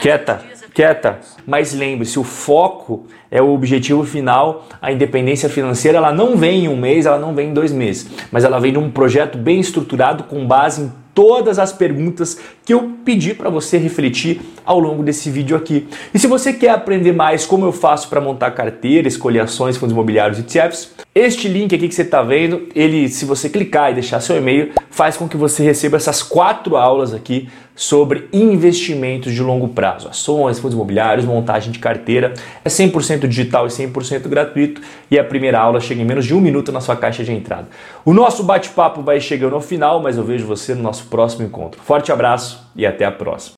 Quieta, 0.00 0.42
quieta. 0.72 1.20
Mas 1.46 1.74
lembre-se, 1.74 2.18
o 2.18 2.24
foco 2.24 3.06
é 3.30 3.42
o 3.42 3.52
objetivo 3.52 4.02
final. 4.04 4.66
A 4.80 4.90
independência 4.90 5.50
financeira 5.50 5.98
ela 5.98 6.12
não 6.12 6.38
vem 6.38 6.64
em 6.64 6.68
um 6.68 6.76
mês, 6.76 7.04
ela 7.04 7.18
não 7.18 7.34
vem 7.34 7.50
em 7.50 7.54
dois 7.54 7.70
meses, 7.70 8.10
mas 8.32 8.42
ela 8.42 8.58
vem 8.58 8.72
de 8.72 8.78
um 8.78 8.90
projeto 8.90 9.36
bem 9.36 9.60
estruturado 9.60 10.24
com 10.24 10.46
base 10.46 10.84
em 10.84 10.92
todas 11.14 11.58
as 11.58 11.72
perguntas 11.72 12.38
que 12.64 12.72
eu 12.72 12.92
pedi 13.04 13.34
para 13.34 13.50
você 13.50 13.78
refletir 13.78 14.40
ao 14.64 14.78
longo 14.78 15.02
desse 15.02 15.30
vídeo 15.30 15.56
aqui. 15.56 15.86
E 16.14 16.18
se 16.18 16.26
você 16.26 16.52
quer 16.52 16.70
aprender 16.70 17.12
mais 17.12 17.46
como 17.46 17.64
eu 17.64 17.72
faço 17.72 18.08
para 18.08 18.20
montar 18.20 18.50
carteira, 18.52 19.08
escolher 19.08 19.40
ações, 19.40 19.76
fundos 19.76 19.92
imobiliários 19.92 20.38
e 20.38 20.42
ETFs, 20.42 20.94
este 21.14 21.48
link 21.48 21.74
aqui 21.74 21.88
que 21.88 21.94
você 21.94 22.02
está 22.02 22.22
vendo, 22.22 22.68
ele, 22.74 23.08
se 23.08 23.24
você 23.24 23.48
clicar 23.48 23.90
e 23.90 23.94
deixar 23.94 24.20
seu 24.20 24.36
e-mail, 24.36 24.70
faz 24.90 25.16
com 25.16 25.28
que 25.28 25.36
você 25.36 25.62
receba 25.62 25.96
essas 25.96 26.22
quatro 26.22 26.76
aulas 26.76 27.12
aqui 27.12 27.48
sobre 27.80 28.28
investimentos 28.30 29.32
de 29.32 29.42
longo 29.42 29.68
prazo, 29.68 30.06
ações, 30.06 30.58
fundos 30.58 30.74
imobiliários, 30.74 31.24
montagem 31.24 31.72
de 31.72 31.78
carteira. 31.78 32.34
É 32.62 32.68
100% 32.68 33.26
digital 33.26 33.66
e 33.66 33.70
100% 33.70 34.28
gratuito 34.28 34.82
e 35.10 35.18
a 35.18 35.24
primeira 35.24 35.58
aula 35.58 35.80
chega 35.80 36.02
em 36.02 36.04
menos 36.04 36.26
de 36.26 36.34
um 36.34 36.42
minuto 36.42 36.70
na 36.70 36.82
sua 36.82 36.94
caixa 36.94 37.24
de 37.24 37.32
entrada. 37.32 37.68
O 38.04 38.12
nosso 38.12 38.44
bate-papo 38.44 39.00
vai 39.00 39.18
chegando 39.18 39.54
ao 39.54 39.62
final, 39.62 40.02
mas 40.02 40.18
eu 40.18 40.24
vejo 40.24 40.44
você 40.44 40.74
no 40.74 40.82
nosso 40.82 41.06
próximo 41.06 41.46
encontro. 41.46 41.80
Forte 41.80 42.12
abraço 42.12 42.68
e 42.76 42.84
até 42.84 43.06
a 43.06 43.10
próxima. 43.10 43.48